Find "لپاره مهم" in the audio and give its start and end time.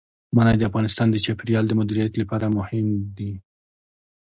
2.21-2.87